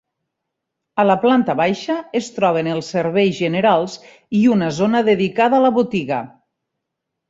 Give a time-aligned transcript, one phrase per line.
[1.03, 4.01] A la planta baixa es troben els serveis generals
[4.43, 6.25] i una zona dedicada a botiga.